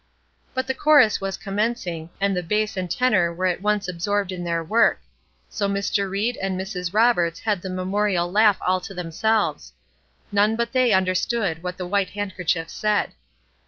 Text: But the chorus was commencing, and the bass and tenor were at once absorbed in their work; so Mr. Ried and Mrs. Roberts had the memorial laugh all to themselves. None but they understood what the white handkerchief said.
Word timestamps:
But 0.55 0.65
the 0.65 0.73
chorus 0.73 1.21
was 1.21 1.37
commencing, 1.37 2.09
and 2.19 2.35
the 2.35 2.41
bass 2.41 2.75
and 2.75 2.89
tenor 2.89 3.31
were 3.31 3.45
at 3.45 3.61
once 3.61 3.87
absorbed 3.87 4.31
in 4.31 4.43
their 4.43 4.63
work; 4.63 4.99
so 5.47 5.69
Mr. 5.69 6.09
Ried 6.09 6.37
and 6.41 6.59
Mrs. 6.59 6.91
Roberts 6.91 7.41
had 7.41 7.61
the 7.61 7.69
memorial 7.69 8.31
laugh 8.31 8.57
all 8.65 8.79
to 8.81 8.95
themselves. 8.95 9.73
None 10.31 10.55
but 10.55 10.71
they 10.71 10.91
understood 10.91 11.61
what 11.61 11.77
the 11.77 11.85
white 11.85 12.09
handkerchief 12.09 12.71
said. 12.71 13.11